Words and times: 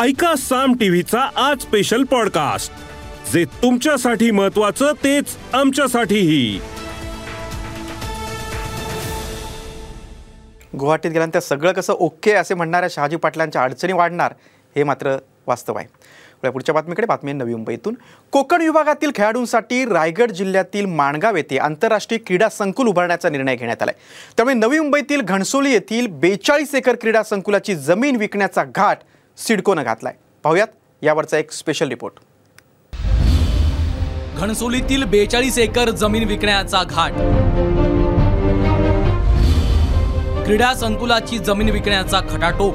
ऐका 0.00 0.34
साम 0.36 0.74
टीव्हीचा 0.74 1.20
आज 1.36 1.60
स्पेशल 1.60 2.04
पॉडकास्ट 2.04 2.72
जे 3.32 3.44
तुमच्यासाठी 3.62 4.30
महत्वाचं 4.30 4.92
तेच 5.04 5.36
आमच्यासाठीही. 5.52 6.60
गुवाहाटीत 10.78 11.10
गेल्यानंतर 11.10 11.40
सगळं 11.40 11.72
कसं 11.72 11.92
ओके 11.92 12.32
असे 12.32 12.54
म्हणणाऱ्या 12.54 12.88
शहाजी 12.92 13.16
पाटलांच्या 13.16 13.62
अडचणी 13.62 13.92
वाढणार 13.92 14.32
हे 14.76 14.84
मात्र 14.84 15.16
वास्तव 15.46 15.78
आहे. 15.78 16.50
पुढच्या 16.50 16.74
बातमीकडे 16.74 17.06
बातमी 17.06 17.32
नवी 17.32 17.54
मुंबईतून. 17.54 17.94
कोकण 18.32 18.62
विभागातील 18.62 19.10
खेळाडूंसाठी 19.14 19.84
रायगड 19.84 20.30
जिल्ह्यातील 20.30 20.86
माणगाव 20.86 21.36
येथे 21.36 21.58
आंतरराष्ट्रीय 21.58 22.18
क्रीडा 22.26 22.48
संकुल 22.48 22.86
उभारण्याचा 22.86 23.28
निर्णय 23.28 23.56
घेण्यात 23.56 23.82
आला 23.82 23.92
आहे 23.94 24.02
त्यामुळे 24.36 24.54
नवी 24.54 24.80
मुंबईतील 24.80 25.20
घणसोली 25.20 25.72
येथील 25.72 26.06
बेचाळीस 26.06 26.74
एकर 26.74 26.96
क्रीडा 27.00 27.22
संकुलाची 27.22 27.74
जमीन 27.74 28.16
विकण्याचा 28.16 28.64
घाट 28.64 28.98
सिडकोनं 29.36 29.82
घातलाय. 29.82 30.14
पाहूयात 30.44 30.66
यावरचा 31.02 31.38
एक 31.38 31.52
स्पेशल 31.52 31.88
रिपोर्ट 31.88 32.14
घणसोलीतील 34.36 35.04
बेचाळीस 35.04 35.58
एकर 35.58 35.90
जमीन 35.90 36.24
विकण्याचा 36.28 36.82
घाट. 36.84 37.12
क्रीडा 40.44 40.74
संकुलाची 40.74 41.38
जमीन 41.38 41.68
विकण्याचा 41.68 42.20
खटाटोप. 42.30 42.74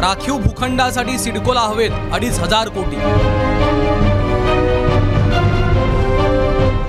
राखीव 0.00 0.38
भूखंडासाठी 0.38 1.18
सिडकोला 1.18 1.60
हवेत 1.60 1.90
अडीच 2.12 2.38
हजार 2.38 2.68
कोटी. 2.68 2.96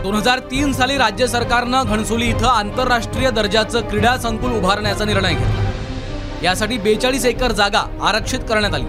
दोन 0.06 0.16
हजार 0.16 0.40
तीन 0.50 0.74
साली 0.74 0.98
राज्य 0.98 1.28
सरकारनं 1.28 1.84
घणसोली 1.84 2.26
इथं 2.30 2.48
आंतरराष्ट्रीय 2.48 3.30
दर्जाचं 3.32 3.88
क्रीडा 3.90 4.16
संकुल 4.18 4.52
उभारण्याचा 4.58 5.06
निर्णय 5.06 5.34
घेतला. 5.34 5.64
यासाठी 6.44 6.78
बेचाळीस 6.78 7.26
एकर 7.26 7.52
जागा 7.52 7.82
आरक्षित 8.08 8.40
करण्यात 8.50 8.74
आली. 8.74 8.86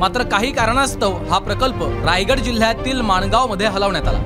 मात्र 0.00 0.22
काही 0.22 0.50
कारणास्तव 0.52 1.16
हा 1.30 1.38
प्रकल्प 1.38 1.82
रायगड 2.06 2.40
जिल्ह्यातील 2.40 3.00
माणगावमध्ये 3.00 3.66
हलवण्यात 3.66 4.08
आला. 4.08 4.18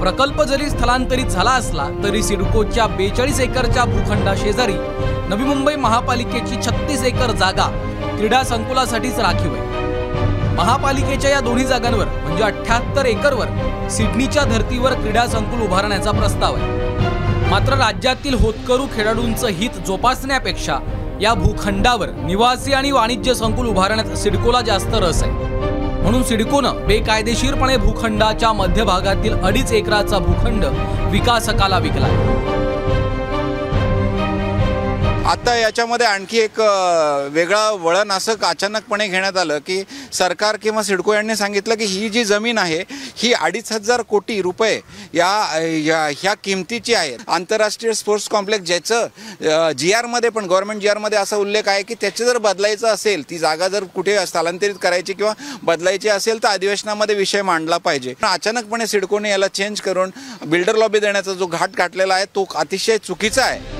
प्रकल्प 0.00 0.42
जरी 0.42 0.70
स्थलांतरित 0.70 1.26
झाला 1.26 1.50
असला 1.50 1.88
तरी 2.04 2.22
सिडकोच्या 2.22 2.86
बेचाळीस 2.86 3.40
एकरच्या 3.40 3.84
भूखंडा 3.84 4.34
शेजारी 4.36 4.76
नवी 5.28 5.44
मुंबई 5.44 5.74
महापालिकेची 5.76 6.62
छत्तीस 6.66 7.04
एकर 7.04 7.30
जागा 7.30 7.70
क्रीडा 8.16 8.42
संकुलासाठीच 8.42 9.18
राखीव 9.18 9.54
आहे. 9.54 9.72
महापालिकेच्या 10.56 11.30
या 11.30 11.40
दोन्ही 11.40 11.64
जागांवर 11.64 12.04
म्हणजे 12.04 12.42
अठ्याहत्तर 12.42 13.04
एकरवर 13.04 13.46
सिडनीच्या 13.90 14.44
धर्तीवर 14.44 14.92
क्रीडा 14.92 15.26
संकुल 15.26 15.60
उभारण्याचा 15.60 16.10
प्रस्ताव 16.10 16.54
आहे. 16.54 17.48
मात्र 17.50 17.72
राज्यातील 17.72 18.34
होतकरू 18.34 18.86
खेळाडूंचं 18.96 19.48
हित 19.48 19.70
जोपासण्यापेक्षा 19.86 20.78
या 21.20 21.34
भूखंडावर 21.34 22.10
निवासी 22.10 22.72
आणि 22.72 22.90
वाणिज्य 22.90 23.34
संकुल 23.34 23.66
उभारण्यात 23.66 24.16
सिडकोला 24.16 24.60
जास्त 24.60 24.94
रस 24.94 25.22
आहे. 25.22 25.32
म्हणून 26.02 26.22
सिडकोनं 26.22 26.86
बेकायदेशीरपणे 26.86 27.76
भूखंडाच्या 27.76 28.52
मध्यभागातील 28.52 29.34
अडीच 29.42 29.72
एकराचा 29.72 30.18
भूखंड 30.18 30.64
विकासकाला 31.10 31.78
विकला. 31.78 32.06
आता 35.26 35.54
याच्यामध्ये 35.56 36.06
आणखी 36.06 36.38
एक 36.38 36.58
वेगळा 36.58 37.28
वेगळं 37.32 37.76
वळण 37.80 38.10
असं 38.12 38.34
अचानकपणे 38.42 39.06
घेण्यात 39.08 39.36
आलं 39.36 39.58
की 39.58 39.82
सरकार 40.12 40.56
किंवा 40.56 40.82
सिडको 40.82 41.12
यांनी 41.14 41.36
सांगितलं 41.36 41.74
की 41.74 41.84
ही 41.84 42.08
जी 42.08 42.24
जमीन 42.24 42.58
आहे 42.58 42.82
ही 43.16 43.32
अडीच 43.32 43.70
हजार 43.72 44.02
कोटी 44.02 44.40
रुपये 44.42 44.74
या 45.14 45.28
या- 45.86 46.12
ह्या 46.20 46.34
किमतीची 46.44 46.94
आहे. 46.94 47.16
आंतरराष्ट्रीय 47.28 47.92
स्पोर्ट्स 47.92 48.28
कॉम्प्लेक्स 48.28 48.66
ज्याचं 48.66 49.72
जी 49.78 49.92
आरमध्ये 49.92 50.30
पण 50.30 50.44
गव्हर्नमेंट 50.44 50.80
जी 50.82 50.88
आरमध्ये 50.88 51.18
असा 51.18 51.36
उल्लेख 51.36 51.68
आहे 51.68 51.82
की 51.82 51.94
त्याचे 52.00 52.24
जर 52.24 52.38
बदलायचं 52.38 52.86
असेल 52.88 53.22
ती 53.30 53.38
जागा 53.38 53.68
जर 53.68 53.84
कुठे 53.94 54.18
स्थलांतरित 54.26 54.74
करायची 54.82 55.12
किंवा 55.12 55.32
बदलायची 55.62 56.08
असेल 56.08 56.42
तर 56.42 56.48
अधिवेशनामध्ये 56.48 57.14
विषय 57.16 57.42
मांडला 57.42 57.76
पाहिजे. 57.78 58.14
पण 58.22 58.28
अचानकपणे 58.28 58.86
सिडकोने 58.86 59.30
याला 59.30 59.48
चेंज 59.48 59.80
करून 59.80 60.10
बिल्डर 60.46 60.76
लॉबी 60.76 60.98
देण्याचा 60.98 61.32
जो 61.32 61.46
घाट 61.46 61.70
गाठलेला 61.78 62.14
आहे 62.14 62.24
तो 62.34 62.46
अतिशय 62.54 62.98
चुकीचा 62.98 63.44
आहे. 63.44 63.73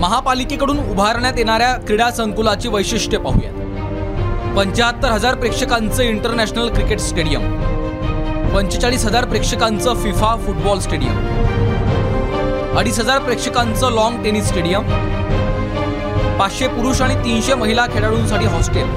महापालिकेकडून 0.00 0.78
उभारण्यात 0.90 1.38
येणाऱ्या 1.38 1.72
क्रीडा 1.86 2.10
संकुलाची 2.10 2.68
वैशिष्ट्ये 2.68 3.18
पाहूयात. 3.18 3.52
पंच्याहत्तर 4.56 5.08
हजार 5.08 5.34
प्रेक्षकांचं 5.34 6.02
इंटरनॅशनल 6.02 6.68
क्रिकेट 6.68 7.00
स्टेडियम. 7.00 7.42
पंचेचाळीस 8.54 9.04
हजार 9.04 9.24
प्रेक्षकांचं 9.24 9.94
फिफा 9.94 10.34
फुटबॉल 10.36 10.78
स्टेडियम. 10.78 11.16
अडीच 12.78 12.98
हजार 13.00 13.18
प्रेक्षकांचं 13.18 13.90
लॉंग 13.90 14.22
टेनिस 14.24 14.48
स्टेडियम 14.48 14.88
पाचशे 16.38 16.68
पुरुष 16.68 17.00
आणि 17.02 17.14
तीनशे 17.24 17.54
महिला 17.54 17.86
खेळाडूंसाठी 17.86 18.46
हॉस्टेल. 18.46 18.88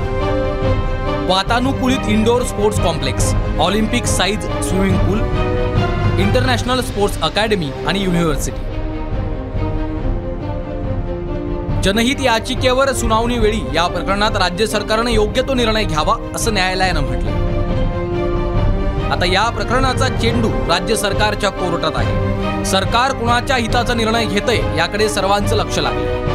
वातानुकूलित 1.29 2.09
indoor 2.09 2.43
sports 2.43 2.79
complex 2.79 3.33
Olympic 3.59 4.05
size 4.05 4.45
swimming 4.67 4.97
pool 4.97 5.19
international 6.21 6.81
sports 6.81 7.21
academy 7.23 7.69
आणि 7.87 8.03
युनिव्हर्सिटी 8.03 8.76
जनहित 11.87 12.21
याचिकेवर 12.21 12.91
सुनावणी 12.93 13.37
वेळी 13.39 13.59
या 13.75 13.85
प्रकरणात 13.87 14.37
राज्य 14.37 14.65
सरकारनं 14.67 15.09
योग्य 15.09 15.41
तो 15.47 15.53
निर्णय 15.53 15.83
घ्यावा 15.83 16.15
असं 16.35 16.53
न्यायालयानं 16.53 17.01
म्हटलं 17.01 17.31
आता 19.11 19.25
या 19.25 19.43
प्रकरणाचा 19.49 20.07
चेंडू 20.17 20.49
राज्य 20.69 20.95
सरकारच्या 20.95 21.49
कोर्टात 21.49 21.91
आहे. 21.95 22.65
सरकार 22.65 23.13
कुणाच्या 23.19 23.55
हिताचा 23.55 23.93
निर्णय 23.93 24.25
घेतंय 24.25 24.59
याकडे 24.77 25.07
सर्वांचं 25.09 25.55
लक्ष 25.55 25.79
लागलं 25.79 26.25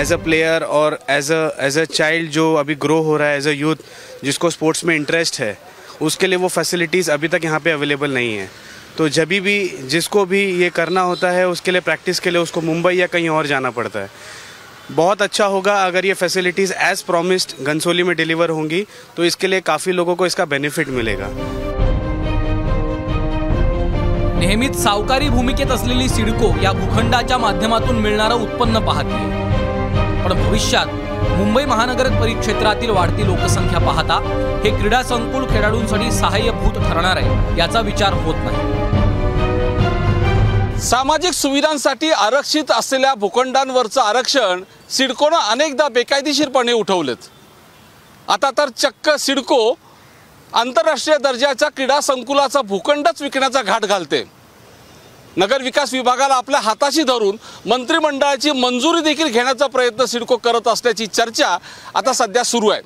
एज 0.00 0.12
अ 0.12 0.16
प्लेयर 0.16 0.64
और 0.72 0.94
as 1.16 1.32
a 1.32 1.46
as 1.66 1.78
a 1.78 1.84
child 1.94 2.30
जो 2.32 2.52
अभी 2.54 2.74
ग्रो 2.82 3.00
हो 3.02 3.18
रहा 3.18 3.28
है 3.28 3.36
एज 3.36 3.48
अ 3.48 3.52
यूथ 3.52 3.76
जिसको 4.24 4.50
स्पोर्ट्स 4.50 4.84
में 4.84 4.94
इंटरेस्ट 4.94 5.40
है, 5.40 5.54
उसके 6.02 6.30
लिए 6.30 6.38
वो 6.38 6.48
फैसिलिटीज़ 6.48 7.10
अभी 7.10 7.28
तक 7.28 7.44
यहाँ 7.44 7.60
पे 7.60 7.70
अवेलेबल 7.70 8.14
नहीं 8.14 8.36
है। 8.36 8.48
तो 8.98 9.08
जब 9.08 9.28
भी 9.40 9.58
जिसको 9.88 10.24
भी 10.24 10.44
ये 10.54 10.68
करना 10.70 11.00
होता 11.02 11.30
है, 11.30 11.46
उसके 11.48 11.70
लिए 11.70 11.80
प्रैक्टिस 11.80 12.20
के 12.20 12.30
लिए 12.30 12.40
उसको 12.42 12.60
मुंबई 12.60 12.94
या 12.94 13.06
कहीं 13.06 13.28
और 13.28 13.46
जाना 13.46 13.70
पड़ता 13.70 14.00
है। 14.00 14.10
बहुत 14.92 15.22
अच्छा 15.22 15.44
होगा 15.46 15.74
अगर 15.84 16.06
ये 16.06 16.14
फैसिलिटीज़ 16.14 16.72
एज 16.82 17.02
प्रॉमिस्ड 17.02 17.64
घनसोली 17.64 18.02
में 18.02 18.14
डिलीवर 18.16 18.50
होंगी 18.50 18.84
तो 19.16 19.24
इसके 19.24 19.46
लिए 19.46 19.60
काफ़ी 19.62 19.92
लोगों 19.92 20.14
को 20.14 20.26
इसका 20.26 20.44
बेनिफिट 20.44 20.88
मिलेगा। 20.90 21.28
नेहमीच 24.38 24.74
सावकारी 24.76 25.28
भूमिकेत 25.30 25.70
असलेली 25.70 26.08
सिडको 26.08 26.52
या 26.62 26.72
भूखंडाच्या 26.72 27.38
माध्यमातून 27.38 27.98
मिळणारं 27.98 28.42
उत्पन्न 28.42 28.84
पाहते. 28.86 29.22
पण 30.24 30.34
भविष्यात 30.34 30.86
मुंबई 31.30 31.64
महानगर 31.64 32.08
परिक्षेत्रातील 32.20 32.90
वाढती 32.90 33.26
लोकसंख्या 33.26 33.80
पाहता, 33.80 34.18
हे 34.64 34.70
क्रीडा 34.78 35.02
संकुल 35.02 35.44
खेळाडूंसाठी 35.46 36.10
सहाय्यभूत 36.12 36.78
ठरणार 36.80 37.16
आहे, 37.16 37.58
याचा 37.58 37.80
विचार 37.80 38.12
होत 38.24 38.34
नाही. 38.44 38.73
सामाजिक 40.84 41.32
सुविधांसाठी 41.32 42.10
आरक्षित 42.10 42.70
असलेल्या 42.70 43.12
भूखंडांवरचं 43.14 44.00
आरक्षण 44.00 44.62
सिडकोनं 44.90 45.36
अनेकदा 45.36 45.88
बेकायदेशीरपणे 45.88 46.72
उठवलेत. 46.72 47.28
आता 48.28 48.50
तर 48.58 48.68
चक्क 48.76 49.10
सिडको 49.10 49.58
आंतरराष्ट्रीय 50.52 51.16
दर्जाच्या 51.18 51.68
क्रीडा 51.68 52.00
संकुलाचा 52.00 52.62
भूखंडच 52.62 53.22
विकण्याचा 53.22 53.62
घाट 53.62 53.84
घालते. 53.84 54.22
नगर 55.36 55.62
विकास 55.62 55.92
विभागाला 55.92 56.34
आपल्या 56.34 56.60
हाताशी 56.60 57.02
धरून 57.02 57.36
मंत्रिमंडळाची 57.66 58.52
मंजुरी 58.52 59.00
देखील 59.00 59.28
घेण्याचा 59.28 59.66
प्रयत्न 59.66 60.04
सिडको 60.04 60.36
करत 60.36 60.68
असल्याची 60.68 61.06
चर्चा 61.06 61.56
आता 61.94 62.12
सध्या 62.12 62.42
सुरू 62.42 62.68
आहे. 62.68 62.82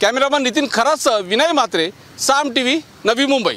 कॅमेरामन 0.00 0.42
नितीन 0.42 0.66
खरासह 0.72 1.18
विनय 1.18 1.52
मात्रे 1.52 1.90
साम 2.18 2.50
टी 2.50 2.62
व्ही 2.62 2.80
नवी 3.04 3.26
मुंबई. 3.26 3.56